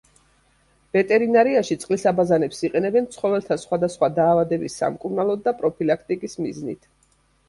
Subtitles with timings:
[0.95, 6.89] ვეტერინარიაში წყლის აბაზანებს იყენებენ ცხოველთა სხვადსახვა დაავადების სამკურნალოდ და პროფილაქტიკის მიზნით.